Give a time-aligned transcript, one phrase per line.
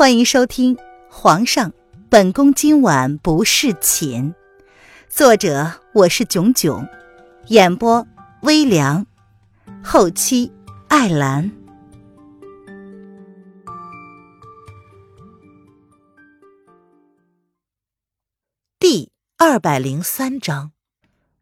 [0.00, 0.76] 欢迎收听
[1.10, 1.74] 《皇上，
[2.08, 4.32] 本宫今晚不侍寝》，
[5.10, 6.88] 作者我是囧囧，
[7.48, 8.06] 演播
[8.40, 9.06] 微凉，
[9.84, 10.50] 后期
[10.88, 11.52] 艾兰。
[18.78, 20.72] 第二百零三章，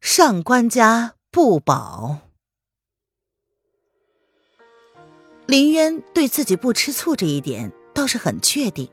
[0.00, 2.22] 上官家不保。
[5.46, 7.72] 林渊对自己不吃醋这一点。
[7.98, 8.88] 倒是很确定，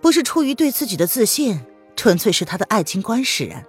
[0.00, 1.60] 不是出于对自己的自信，
[1.94, 3.64] 纯粹是他的爱情观使然。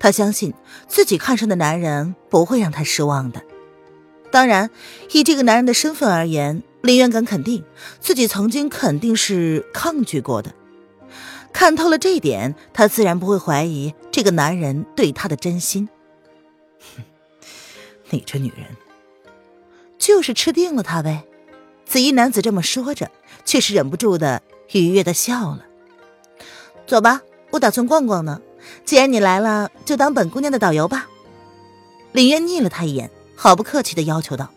[0.00, 0.52] 他相信
[0.88, 3.40] 自己看上的男人不会让他失望的。
[4.32, 4.70] 当然，
[5.12, 7.64] 以这个男人的身份而言，林渊敢肯定
[8.00, 10.52] 自己曾经肯定是抗拒过的。
[11.52, 15.88] 看透了这一点，他自然不会怀疑这个男人对他的真心。
[16.96, 17.04] 哼，
[18.10, 18.66] 你这女人，
[19.98, 21.22] 就是吃定了他呗。
[21.88, 23.10] 紫衣男子这么说着，
[23.46, 24.42] 却是忍不住的
[24.72, 25.64] 愉悦的笑了。
[26.86, 28.42] 走吧，我打算逛逛呢。
[28.84, 31.08] 既然你来了，就当本姑娘的导游吧。
[32.12, 34.50] 林渊睨了他一眼，毫不客气的要求道。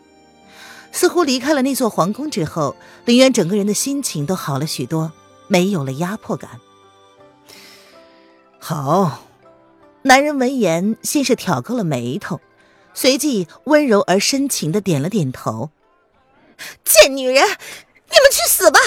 [0.92, 5.14] 似乎离开了那座皇宫之后，林渊整个人的心情都好了许多，
[5.48, 6.60] 没有了压迫感。
[8.60, 9.22] 好，
[10.02, 12.42] 男人闻言先是挑高了眉头，
[12.94, 15.70] 随即温柔而深情的点了点头。
[16.84, 18.80] 贱女人，你们去死吧！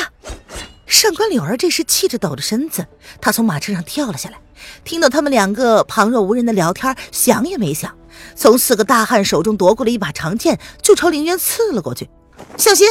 [0.87, 2.87] 上官柳儿这时气着抖着身子，
[3.21, 4.39] 她从马车上跳了下来，
[4.85, 7.97] 听到他们两个旁若无人的聊天，想也没想，
[8.37, 12.09] 从四个大汉手中夺过了一把长剑，就朝林渊刺了过去。
[12.57, 12.87] 小心！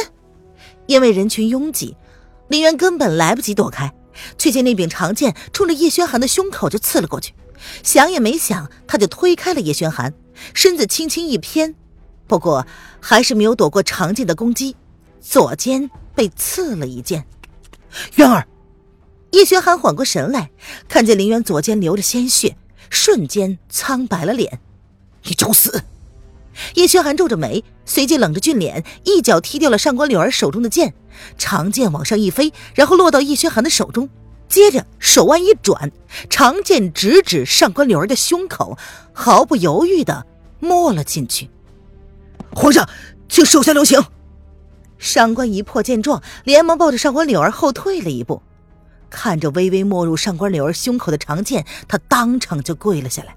[0.86, 1.96] 因为人群拥挤，
[2.48, 3.94] 林渊根本来不及躲开，
[4.36, 7.32] 却见那柄长剑冲着叶轩寒的胸口就刺了过去。
[7.82, 10.12] 想也没想，他就推开了叶轩寒，
[10.52, 11.74] 身子轻轻一偏。
[12.26, 12.66] 不过
[13.00, 14.76] 还是没有躲过长剑的攻击，
[15.20, 17.24] 左肩被刺了一剑。
[18.16, 18.46] 渊儿，
[19.32, 20.50] 叶轩寒缓过神来，
[20.88, 22.56] 看见林渊左肩流着鲜血，
[22.90, 24.60] 瞬间苍白了脸。
[25.24, 25.82] 你找死！
[26.74, 30.94] 叶轩寒皱着眉，随即冷着俊脸，一脚踢掉了上官柳儿手中的剑，
[31.36, 34.08] 长剑往上一飞，然后落到叶轩寒的手中，
[34.48, 35.90] 接着手腕一转，
[36.30, 38.78] 长剑直指上官柳儿的胸口，
[39.12, 40.26] 毫不犹豫的
[40.60, 41.50] 没了进去。
[42.54, 42.88] 皇上，
[43.28, 44.02] 请手下留情。
[44.98, 48.40] 上官一破见状，连忙抱着上官柳儿后退了一步，
[49.10, 53.36] 看着微微没入上官柳儿胸口的长剑，他当场就跪了下来。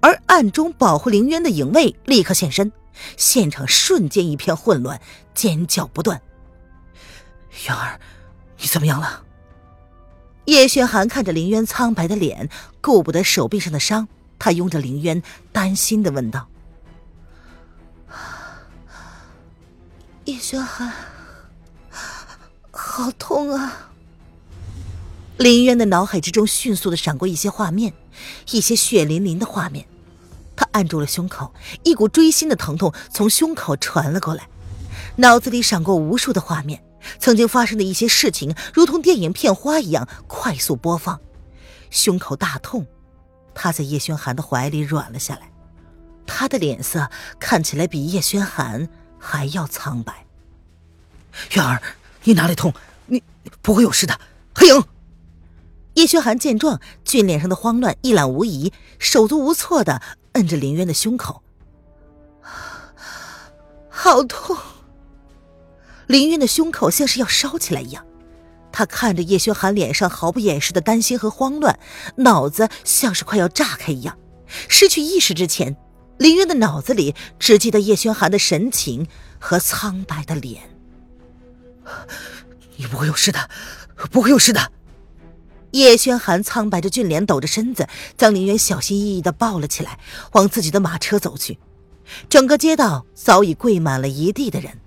[0.00, 2.70] 而暗中保护凌渊的影卫立刻现身，
[3.16, 5.00] 现场瞬间一片混乱，
[5.34, 6.20] 尖叫不断。
[7.66, 7.98] 渊儿，
[8.58, 9.22] 你怎么样了？
[10.44, 14.06] 叶轩寒看着凌渊苍白的脸，顾不得手臂上的伤，
[14.38, 15.22] 他拥着凌渊，
[15.52, 16.48] 担心的问道。
[20.24, 20.90] 叶轩寒，
[22.70, 23.90] 好痛啊！
[25.36, 27.92] 林渊的脑海之中迅速的闪过一些画面，
[28.50, 29.86] 一些血淋淋的画面。
[30.56, 31.52] 他按住了胸口，
[31.82, 34.48] 一股锥心的疼痛从胸口传了过来，
[35.16, 36.82] 脑子里闪过无数的画面，
[37.18, 41.20] 曾经发生的一些事情，如同电影片花一样快速播放。
[41.90, 42.86] 胸口大痛，
[43.54, 45.50] 他在叶轩寒的怀里软了下来，
[46.26, 48.88] 他的脸色看起来比叶轩寒。
[49.24, 50.26] 还要苍白，
[51.52, 51.80] 月儿，
[52.24, 52.74] 你哪里痛？
[53.06, 53.22] 你
[53.62, 54.20] 不会有事的。
[54.54, 54.84] 黑影，
[55.94, 60.02] 叶轩寒见状，俊脸上的慌乱一览无遗，手足无措的
[60.32, 61.42] 摁着林渊的胸口。
[63.88, 64.54] 好痛！
[66.06, 68.04] 林渊的胸口像是要烧起来一样，
[68.70, 71.78] 他看着叶轩寒脸上毫不掩饰的担心和慌乱，
[72.16, 74.18] 脑子像是快要炸开一样，
[74.68, 75.74] 失去意识之前。
[76.18, 79.06] 林渊的脑子里只记得叶轩寒的神情
[79.38, 80.62] 和苍白的脸。
[82.76, 83.50] 你不会有事的，
[84.10, 84.72] 不会有事的。
[85.72, 89.98] 叶轩寒苍白着俊脸，抖着身子，将林渊小心翼翼的抱了起来，
[90.32, 91.58] 往自己的马车走去。
[92.28, 94.78] 整个街道早已跪满了一地的人，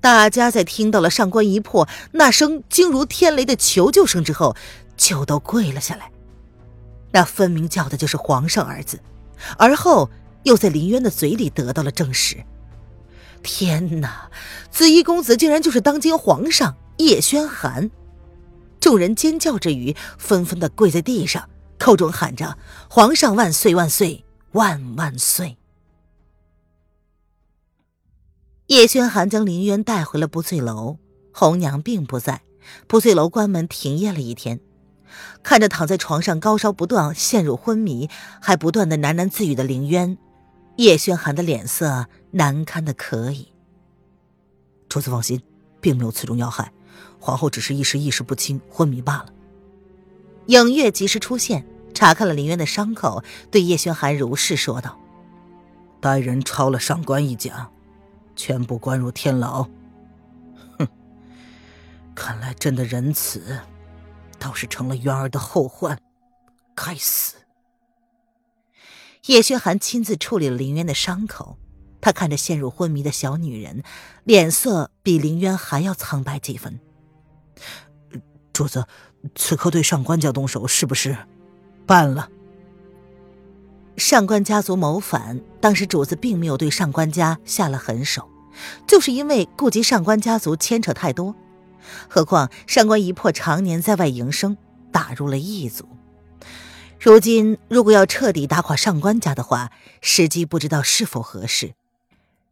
[0.00, 4.56] 大家在听到了上官一破那声惊如天雷的求救声之后，
[4.96, 6.10] 就都跪了下来。
[7.12, 8.98] 那分明叫的就是皇上儿子，
[9.58, 10.10] 而后。
[10.44, 12.44] 又在林渊的嘴里得到了证实。
[13.42, 14.30] 天哪，
[14.70, 17.90] 紫衣公子竟然就是当今皇上叶轩寒！
[18.78, 21.48] 众人尖叫之余，纷纷的跪在地上，
[21.78, 22.56] 口中喊着
[22.88, 25.56] “皇上万岁万岁万万岁”。
[28.68, 30.98] 叶轩寒将林渊带回了不醉楼，
[31.32, 32.42] 红娘并不在，
[32.86, 34.60] 不醉楼关门停业了一天。
[35.42, 38.08] 看着躺在床上高烧不断、陷入昏迷，
[38.40, 40.16] 还不断的喃喃自语的林渊。
[40.76, 43.48] 叶轩寒的脸色难堪的可以。
[44.88, 45.42] 主子放心，
[45.80, 46.72] 并没有刺中要害，
[47.18, 49.26] 皇后只是一时意识不清，昏迷罢了。
[50.46, 51.64] 影月及时出现，
[51.94, 54.98] 查看了林渊的伤口，对叶轩寒如是说道
[56.00, 57.70] ：“带人抄了上官一家，
[58.34, 59.66] 全部关入天牢。
[60.78, 60.88] 哼，
[62.14, 63.60] 看来朕的仁慈，
[64.38, 65.98] 倒是成了渊儿的后患。
[66.74, 67.36] 该死！”
[69.26, 71.56] 叶轩寒亲自处理了林渊的伤口，
[72.00, 73.84] 他看着陷入昏迷的小女人，
[74.24, 76.80] 脸色比林渊还要苍白几分。
[78.52, 78.84] 主子，
[79.36, 81.16] 此刻对上官家动手是不是
[81.86, 82.28] 办了？
[83.96, 88.28] 上官家族谋反，当时主子并没有对上官家下了狠手，
[88.88, 91.36] 就是因为顾及上官家族牵扯太多。
[92.08, 94.56] 何况上官一破常年在外营生，
[94.90, 95.86] 打入了异族。
[97.04, 101.74] 如今如果要彻底打垮上官家的话，时机不知道是否合适。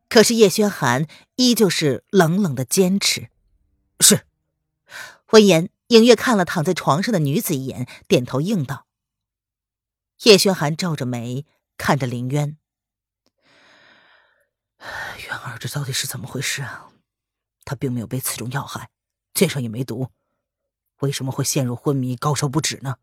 [0.08, 1.06] 可是叶轩寒
[1.36, 3.28] 依旧是冷冷的坚持。
[4.00, 4.26] 是。
[5.30, 5.70] 闻言。
[5.90, 8.86] 影月看了躺在床上的女子一眼，点头应道。
[10.22, 11.44] 叶轩寒皱着眉
[11.76, 12.56] 看着林渊
[15.26, 16.90] ：“渊儿，这到底是怎么回事啊？
[17.64, 18.90] 他并没有被刺中要害，
[19.34, 20.10] 剑上也没毒，
[21.00, 22.96] 为什么会陷入昏迷，高烧不止呢？”“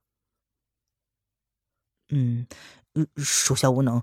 [2.10, 2.48] 嗯，
[3.18, 4.02] 属下无能。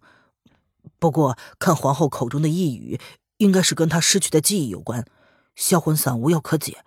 [0.99, 3.01] 不过看皇后口中的呓语，
[3.39, 5.05] 应该是跟她失去的记忆有关。
[5.55, 6.85] 销魂散无药可解。”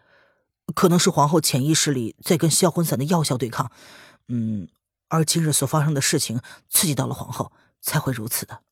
[0.75, 3.71] 可能是皇后潜意识里在跟销魂散的药效对抗，
[4.27, 4.67] 嗯，
[5.07, 8.63] 而今日所发生的事情刺激到了皇后，才会如此的。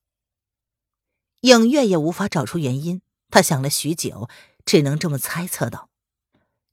[1.40, 4.28] 影月也无法找出原因，他想了许久，
[4.66, 5.88] 只能这么猜测道。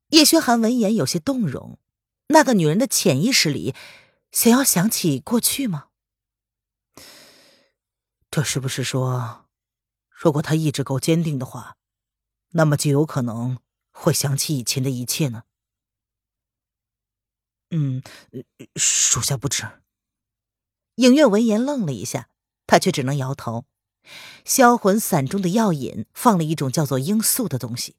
[0.08, 1.78] 叶轩寒闻言有些动容，
[2.26, 3.76] 那个女人的潜意识里
[4.32, 5.88] 想要想起过去吗？
[8.30, 9.46] 这是不是说，
[10.08, 11.76] 如果他意志够坚定的话，
[12.52, 13.58] 那么就有可能。
[13.94, 15.42] 会想起以前的一切呢？
[17.70, 18.02] 嗯，
[18.74, 19.82] 属下不知。
[20.94, 22.30] 影月闻言愣了一下，
[22.66, 23.66] 他却只能摇头。
[24.46, 27.96] 销魂散中的药引放了一种叫做罂粟的东西，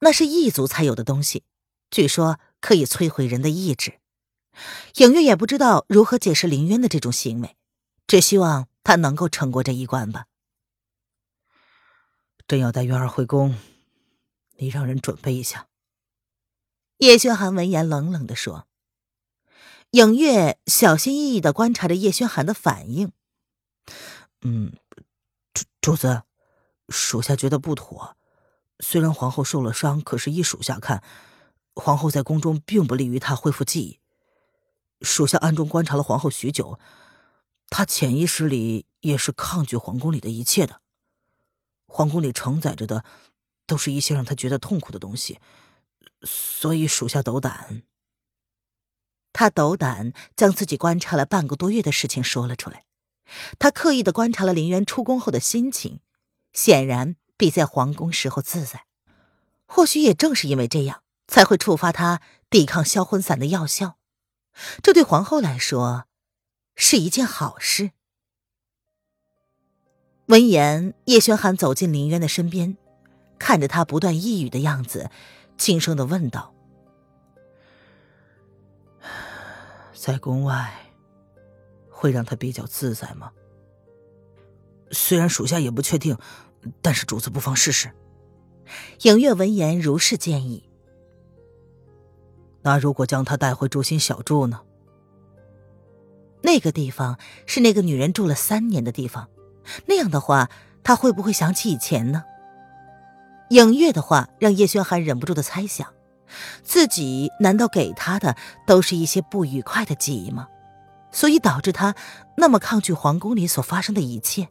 [0.00, 1.44] 那是异族才有的东西，
[1.88, 4.00] 据说可以摧毁人的意志。
[4.96, 7.56] 影月也不知道如何解释林渊的这种行为，
[8.06, 10.26] 只希望他能够撑过这一关吧。
[12.46, 13.58] 朕要带渊儿回宫。
[14.60, 15.68] 你让人准备一下。
[16.96, 18.66] 叶轩寒闻言冷冷的说
[19.92, 23.12] ：“影月小心翼翼的观察着叶轩寒的反应。
[24.40, 24.72] 嗯，
[25.54, 26.24] 主主子，
[26.88, 28.16] 属下觉得不妥。
[28.80, 31.04] 虽然皇后受了伤，可是依属下看，
[31.76, 33.97] 皇后在宫中并不利于她恢复记忆。
[35.02, 36.78] 属下暗中观察了皇后许久，
[37.68, 40.80] 她潜意识里也是抗拒皇宫里的一切的。
[41.86, 43.04] 皇宫里承载着的。”
[43.68, 45.40] 都是一些让她觉得痛苦的东西，
[46.22, 47.82] 所以属下斗胆。
[49.34, 52.86] 他斗胆将自己观察了半个多月的事情说了出来。
[53.58, 56.00] 他刻意的观察了林渊出宫后的心情，
[56.54, 58.86] 显然比在皇宫时候自在。
[59.66, 63.97] 或许也正是因为这样，才会触发他抵抗销魂散的药效。
[64.82, 66.06] 这对皇后来说
[66.76, 67.92] 是一件好事。
[70.26, 72.76] 闻言，叶轩寒走进林渊的身边。
[73.38, 75.10] 看着他不断抑郁的样子，
[75.56, 76.52] 轻声的问道
[79.94, 80.92] ：“在宫外，
[81.88, 83.30] 会让他比较自在吗？
[84.90, 86.18] 虽然属下也不确定，
[86.82, 87.92] 但是主子不妨试试。”
[89.02, 90.67] 影月闻言如是建议
[92.62, 94.60] ：“那如果将他带回竹心小筑呢？
[96.42, 99.28] 那个地方是那个女人住了三年的地方，
[99.86, 100.48] 那样的话，
[100.82, 102.24] 他会不会想起以前呢？”
[103.50, 105.94] 影月的话让叶轩寒忍不住的猜想：
[106.62, 108.36] 自己难道给他的
[108.66, 110.48] 都是一些不愉快的记忆吗？
[111.10, 111.94] 所以导致他
[112.36, 114.48] 那么抗拒皇宫里所发生的一切。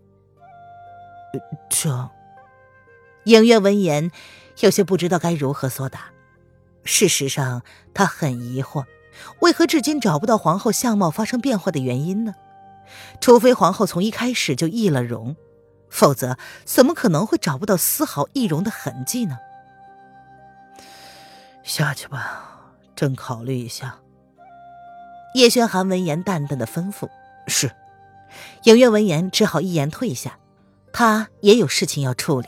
[1.69, 2.09] 这，
[3.25, 4.09] 影月闻言
[4.61, 6.11] 有些不知道该如何作答。
[6.87, 7.61] 事实上，
[7.93, 8.85] 他很疑惑，
[9.41, 12.33] 为何至今找不到皇后相貌发生变化的原因呢？
[13.19, 15.35] 除非皇后从一开始就易了容。
[15.89, 19.37] 否则，怎么可能会找不到丝毫易容的痕迹呢？
[21.63, 23.97] 下去吧，朕考虑一下。
[25.33, 27.09] 叶轩寒闻言淡淡的吩咐
[27.47, 27.71] ：“是。”
[28.63, 30.37] 影月闻言只好一言退下，
[30.91, 32.47] 他也有事情要处理。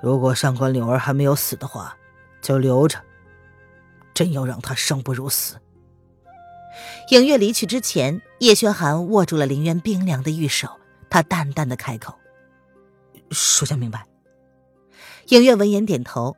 [0.00, 1.96] 如果上官柳儿还没有死的话，
[2.44, 3.02] 就留着。
[4.12, 5.60] 真要让他生不如死。
[7.10, 10.68] 影月离去之前，叶轩寒握住了林渊冰凉的玉手。
[11.10, 12.18] 他淡淡的开口
[13.30, 14.04] ：“属下明白。”
[15.30, 16.36] 影月闻言点头。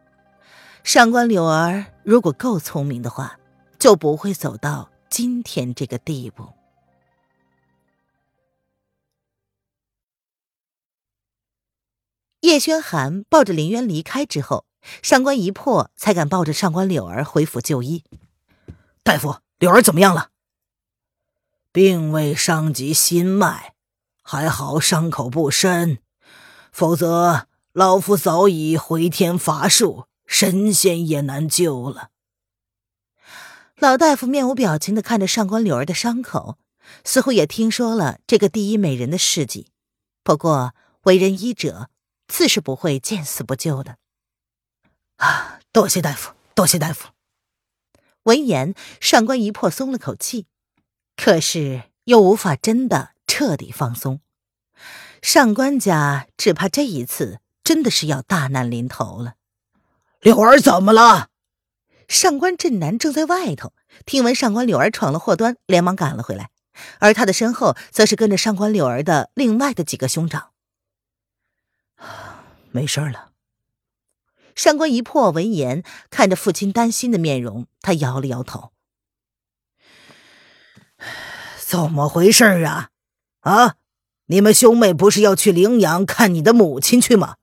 [0.84, 3.38] 上官柳儿如果够聪明的话，
[3.78, 6.46] 就不会走到今天这个地步。
[12.40, 14.65] 叶轩寒抱着林渊离开之后，
[15.02, 18.04] 上官一破才敢抱着上官柳儿回府就医。
[19.02, 20.30] 大夫，柳儿怎么样了？
[21.72, 23.74] 并未伤及心脉，
[24.22, 25.98] 还好伤口不深，
[26.72, 32.10] 否则老夫早已回天乏术，神仙也难救了。
[33.78, 36.58] 老大夫面无表情的看着上官柳儿的伤口，
[37.04, 39.68] 似乎也听说了这个第一美人的事迹。
[40.22, 41.88] 不过为人医者。
[42.28, 43.98] 自是不会见死不救的，
[45.16, 45.60] 啊！
[45.72, 47.10] 多谢大夫，多谢大夫。
[48.22, 50.46] 闻言，上官一破松了口气，
[51.16, 54.20] 可是又无法真的彻底放松。
[55.22, 59.34] 上官家只怕这一次真的是要大难临头了。
[60.20, 61.28] 柳儿怎么了？
[62.08, 63.72] 上官镇南正在外头，
[64.04, 66.50] 听闻上官柳儿闯了祸端，连忙赶了回来，
[67.00, 70.50] 而他的身后则是跟着上官柳儿的另外的几个兄长。
[72.72, 73.32] 没事了。
[74.56, 78.72] 上官一破闻言，看着父亲担心的面容，他摇了摇头
[81.64, 82.88] ：“怎么回事啊？
[83.40, 83.76] 啊，
[84.26, 87.36] 你们兄妹不是要去陵阳看你的母亲去吗？”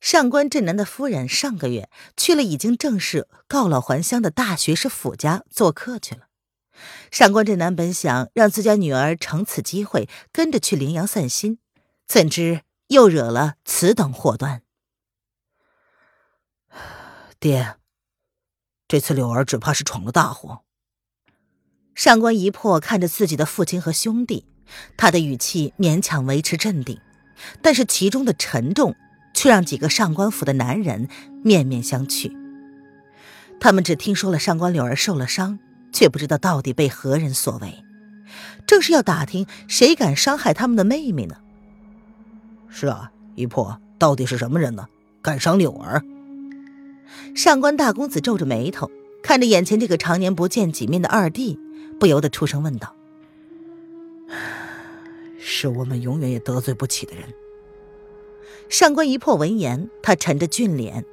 [0.00, 6.22] 上官镇南的夫人上个月去了已经正式告老还乡的大学士府家做客去了。
[7.10, 11.58] 上官镇南本想让自家女儿乘此机会跟着去陵阳散心，
[12.06, 12.62] 怎知……
[12.88, 14.62] 又惹了此等祸端，
[17.42, 17.74] 爹，
[18.86, 20.60] 这次柳儿只怕是闯了大祸。
[21.92, 24.46] 上官一破看着自己的父亲和兄弟，
[24.96, 27.00] 他的语气勉强维持镇定，
[27.60, 28.94] 但是其中的沉重
[29.34, 31.08] 却让几个上官府的男人
[31.42, 32.32] 面面相觑。
[33.58, 35.58] 他们只听说了上官柳儿受了伤，
[35.92, 37.82] 却不知道到底被何人所为，
[38.68, 41.38] 正是要打听谁敢伤害他们的妹妹呢。
[42.68, 44.86] 是啊，一破到底是什么人呢？
[45.20, 46.04] 敢伤柳儿？
[47.34, 48.90] 上官大公子皱着眉头，
[49.22, 51.58] 看着眼前这个常年不见几面的二弟，
[51.98, 52.94] 不由得出声问道：
[55.38, 57.24] “是我们永远也得罪不起的人。”
[58.68, 61.04] 上官一破闻言，他沉着俊脸，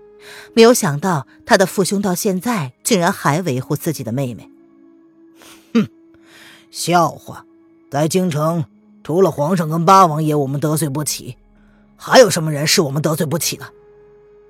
[0.53, 4.49] 没有想到他的父兄到现在竟然还维护自己的妹妹。
[5.73, 5.87] 哼，
[6.71, 7.45] 笑话，
[7.91, 8.63] 在京城
[9.03, 11.35] 除了皇上跟八王爷，我们得罪不起。
[11.97, 13.65] 还有什么人是我们得罪不起的？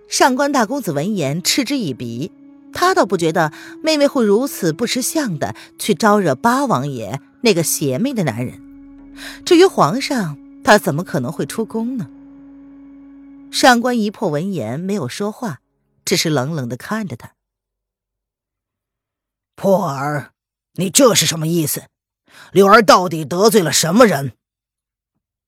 [0.09, 2.31] 上官大公子闻言嗤之以鼻，
[2.73, 8.59] 他倒不觉得妹妹会如此不识相的去招惹八王爷那个邪魅的男人。
[9.45, 12.09] 至于皇上，他怎么可能会出宫呢？
[13.51, 15.59] 上官一破闻言没有说话，
[16.03, 17.33] 只是冷冷的看着他。
[19.55, 20.31] 破儿，
[20.73, 21.83] 你这是什么意思？
[22.51, 24.33] 柳儿到底得罪了什么人？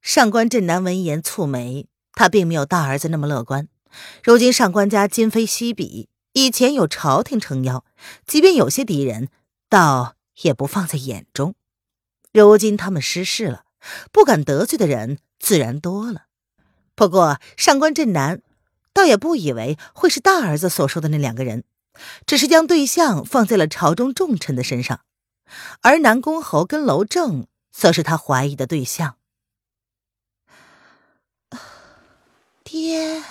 [0.03, 1.87] 上官镇南闻言蹙眉。
[2.13, 3.69] 他并没有大儿子那么乐观。
[4.23, 7.83] 如今上官家今非昔比，以前有朝廷撑腰，
[8.25, 9.29] 即便有些敌人，
[9.69, 11.55] 倒也不放在眼中。
[12.31, 13.65] 如今他们失势了，
[14.11, 16.25] 不敢得罪的人自然多了。
[16.95, 18.41] 不过上官镇南
[18.93, 21.63] 倒也不以为会是大儿子所说的那两个人，
[22.25, 25.01] 只是将对象放在了朝中重臣的身上，
[25.81, 29.17] 而南宫侯跟娄正则是他怀疑的对象。
[32.63, 33.23] 爹，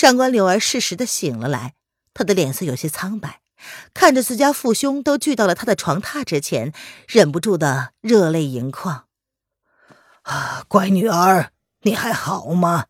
[0.00, 1.74] 上官柳儿适时的醒了来，
[2.14, 3.40] 她的脸色有些苍白，
[3.92, 6.72] 看着自家父兄都聚到了她的床榻之前，
[7.08, 9.06] 忍不住的热泪盈眶。
[10.22, 11.50] 啊，乖女儿，
[11.82, 12.84] 你还好吗？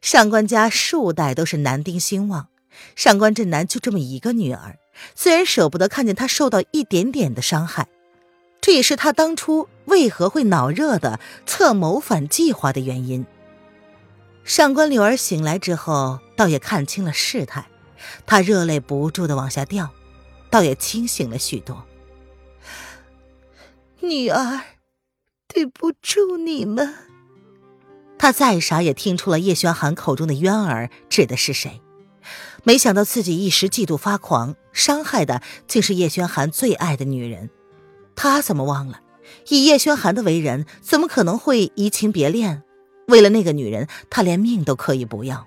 [0.00, 2.48] 上官家数代都是男丁兴旺，
[2.96, 4.78] 上官振南就这么一个女儿，
[5.14, 7.88] 虽然舍不得看见她受到一点点的伤害，
[8.62, 13.26] 这也是他当初为何会脑热的策谋反计划的原因。
[14.44, 17.66] 上官柳儿醒来之后，倒也看清了事态，
[18.26, 19.90] 她热泪不住的往下掉，
[20.50, 21.84] 倒也清醒了许多。
[24.00, 24.60] 女儿，
[25.46, 26.94] 对不住你们。
[28.18, 31.80] 他再傻也听出了叶轩寒口中的渊儿指的是谁，
[32.62, 37.50] 没想到自己一时嫉妒发狂，伤害的竟是叶轩寒最爱的女人。
[38.14, 39.00] 他怎么忘了，
[39.48, 42.62] 以叶轩寒的为人，怎么可能会移情别恋？
[43.06, 45.46] 为了那个女人，他连命都可以不要。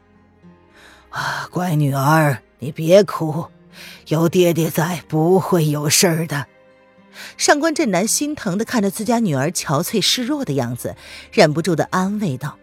[1.09, 3.47] 啊，乖女儿，你别哭，
[4.07, 6.47] 有爹爹在，不会有事儿的。
[7.37, 10.97] 上官镇南心疼的看着自家女儿憔悴示弱的样子，
[11.31, 12.57] 忍不住的安慰道。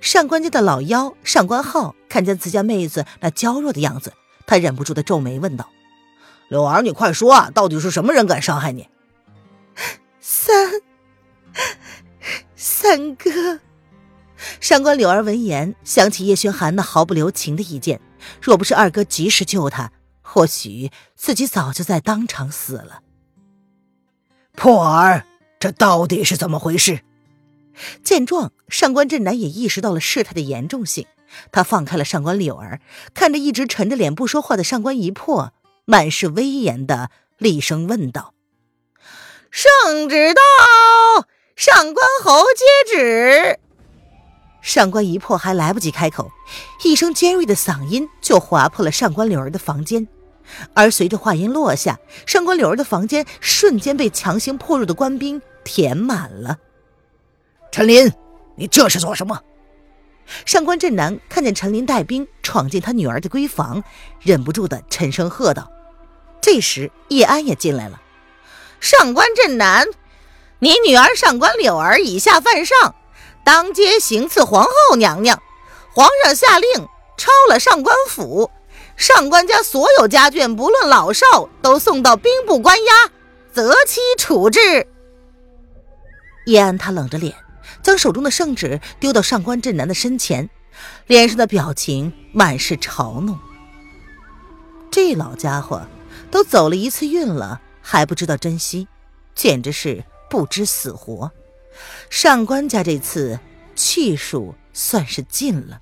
[0.00, 4.14] 上官家的老幺上官浩看见自家妹子那娇弱的样子，
[4.46, 5.68] 他忍不住的皱眉问道
[6.48, 8.88] ：“柳儿，你快说啊，到底是什么人敢伤害你？”
[10.18, 10.72] 三
[12.56, 13.60] 三哥。
[14.60, 18.00] 上官柳儿闻言想起叶轩寒那毫不留情的一剑，
[18.40, 23.00] 若不是二哥及时救他，或许自己早就在当场死了。
[24.54, 25.24] 破儿，
[25.58, 27.00] 这到底是怎么回事？
[28.02, 31.06] 见状，上官震南也意识到了事态的严重性，
[31.52, 32.80] 他放开了上官柳儿，
[33.12, 35.52] 看着一直沉着脸不说话的上官一破，
[35.84, 38.32] 满是威严的厉声问道
[39.50, 43.60] ：“圣旨到，上官侯接旨。”
[44.66, 46.28] 上官一破还来不及开口，
[46.82, 50.08] 一声尖锐的嗓音就划破了上官柳儿的房间，
[50.74, 56.58] 而随着话音落下，上官柳儿的房间瞬间被强行破入的官兵填满了。
[57.70, 58.12] 陈林，
[58.56, 59.40] 你这是做什么？
[60.44, 63.84] 上官振南看见陈林带兵闯进他女儿的闺房，
[64.20, 65.70] 忍不住的沉声喝道。
[66.40, 68.02] 这时叶安也进来了。
[68.80, 69.86] 上官振南，
[70.58, 72.96] 你女儿上官柳儿以下犯上。
[73.46, 75.40] 当街行刺皇后娘娘，
[75.94, 76.68] 皇上下令
[77.16, 78.50] 抄了上官府，
[78.96, 82.92] 上官家所有家眷，不论老少，都送到兵部关押，
[83.52, 84.88] 择期处置。
[86.46, 87.36] 叶安他冷着脸，
[87.84, 90.50] 将手中的圣旨丢到上官镇南的身前，
[91.06, 93.38] 脸上的表情满是嘲弄。
[94.90, 95.86] 这老家伙
[96.32, 98.88] 都走了一次运了，还不知道珍惜，
[99.36, 101.30] 简直是不知死活。
[102.10, 103.38] 上官家这次
[103.74, 105.78] 气数算是尽了。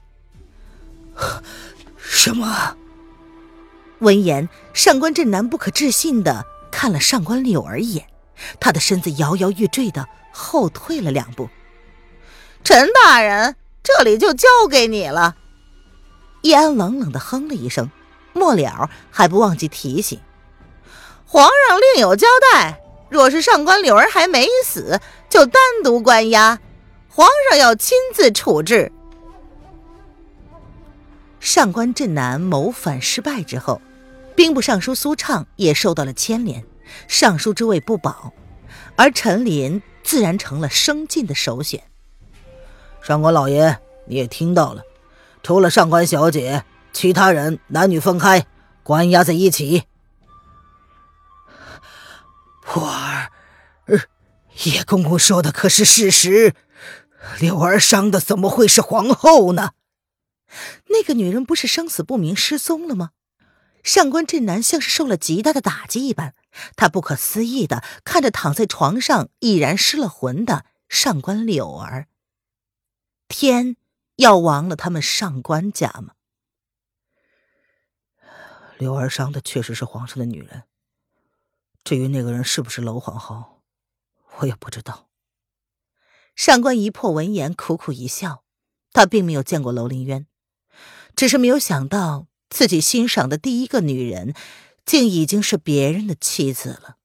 [1.96, 2.76] 什么？
[4.00, 8.06] 闻言，上官镇南不可置信的看了上官柳儿一眼，
[8.60, 11.48] 他的身子摇摇欲坠的后退了两步。
[12.62, 15.36] 陈大人，这里就交给你了。
[16.42, 17.90] 叶安冷冷的哼了一声，
[18.32, 20.20] 末了还不忘记提醒：
[21.24, 22.80] 皇上另有交代。
[23.10, 25.00] 若是上官柳儿还没死，
[25.34, 26.60] 就单独关押，
[27.08, 28.92] 皇上要亲自处置。
[31.40, 33.82] 上官镇南谋反失败之后，
[34.36, 36.64] 兵部尚书苏畅也受到了牵连，
[37.08, 38.32] 尚书之位不保，
[38.94, 41.82] 而陈琳自然成了生进的首选。
[43.02, 44.82] 上官老爷，你也听到了，
[45.42, 48.46] 除了上官小姐，其他人男女分开，
[48.84, 49.82] 关押在一起。
[52.62, 53.32] 破儿，
[54.62, 56.54] 叶公公说的可是事实？
[57.40, 59.72] 柳儿伤的怎么会是皇后呢？
[60.90, 63.10] 那个女人不是生死不明失踪了吗？
[63.82, 66.34] 上官镇南像是受了极大的打击一般，
[66.76, 72.06] 他不可思议的看着躺在床上已然失了魂的上官柳儿。
[73.28, 73.76] 天
[74.16, 76.14] 要亡了他们上官家吗？
[78.78, 80.62] 柳儿伤的确实是皇上的女人。
[81.82, 83.53] 至于那个人是不是娄皇后，
[84.38, 85.08] 我也不知道。
[86.34, 88.44] 上官一破闻言苦苦一笑，
[88.92, 90.26] 他并没有见过楼林渊，
[91.14, 94.34] 只是没有想到自己欣赏的第一个女人，
[94.84, 96.96] 竟已经是别人的妻子了。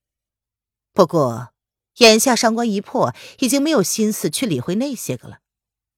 [0.94, 1.54] 不过，
[1.98, 5.40] 眼下上官一破已经没有心思去理会那些个了，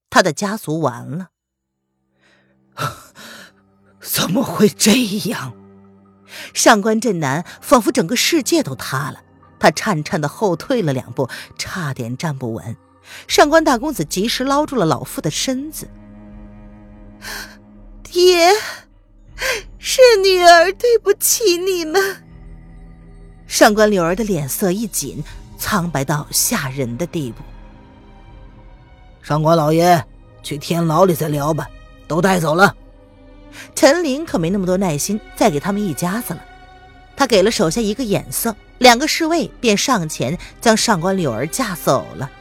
[0.10, 1.30] 他的家族完了。
[4.02, 4.92] 怎么会这
[5.30, 5.56] 样？
[6.54, 9.24] 上官震南仿佛整个世界都塌了，
[9.62, 12.76] 他颤颤的后退了两步，差点站不稳。
[13.28, 15.88] 上官大公子及时捞住了老妇的身子。
[18.02, 18.50] 爹，
[19.78, 22.24] 是女儿对不起你们。
[23.46, 25.24] 上官柳儿的脸色一紧，
[25.60, 27.44] 苍白到吓人的地步。
[29.22, 30.04] 上官老爷，
[30.42, 31.70] 去天牢里再聊吧，
[32.08, 32.76] 都带走了。
[33.76, 36.44] 陈琳可没那么多耐心再给他们一家子了，
[37.16, 42.32] 他给了手下一个眼色，两个侍卫便上前将上官柳儿架走了。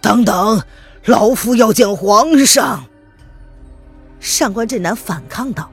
[0.00, 0.60] 等等，
[1.04, 2.86] 老夫要见皇上。
[4.18, 5.70] 上官镇南反抗道：“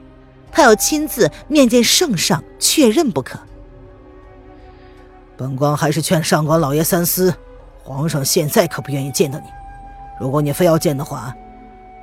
[0.52, 3.40] 他要亲自面见圣上确认不可。”
[5.36, 7.34] 本官还是劝上官老爷三思，
[7.82, 9.46] 皇上现在可不愿意见到你。
[10.20, 11.34] 如果你非要见的话。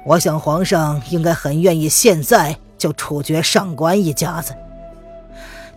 [0.06, 4.54] 我想，皇上应该很愿意现在就处决上官一家子。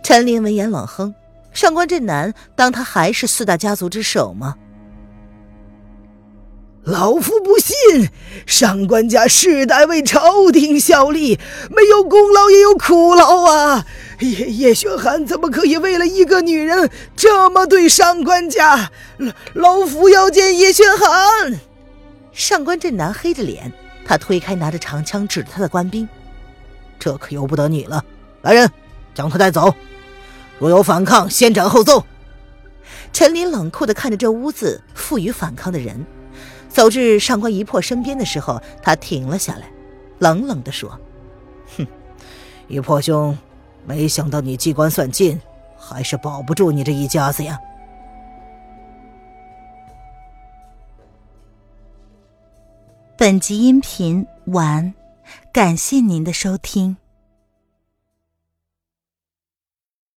[0.03, 1.15] 陈琳闻言冷哼
[1.59, 4.55] ：“上官镇南当他还是四大家族之首吗？”
[6.87, 8.09] 老夫不信，
[8.47, 11.37] 上官家世代为朝廷效力，
[11.69, 13.85] 没有功劳也有苦劳啊！
[14.21, 18.89] 叶叶雪寒怎么可以为了一个女人这么对上官家？
[19.17, 21.59] 老老夫要见叶雪寒。
[22.31, 23.69] 上官镇南黑着脸，
[24.05, 26.07] 他推开拿着长枪指着他的官兵
[26.97, 28.01] ：“这可由不得你了，
[28.43, 28.71] 来人，
[29.13, 29.75] 将他带走。
[30.59, 32.05] 若有反抗，先斩后奏。”
[33.11, 36.05] 陈林冷酷的看着这屋子负隅反抗的人，
[36.69, 39.71] 走至上官一破身边的时候，他停了下来，
[40.19, 40.99] 冷冷的说
[41.75, 41.87] ：“哼，
[42.67, 43.35] 一破兄，
[43.85, 45.41] 没想到你机关算尽，
[45.75, 47.59] 还是保不住你这一家子呀。”
[53.17, 54.93] 本集音频完，
[55.51, 56.95] 感谢您的收听。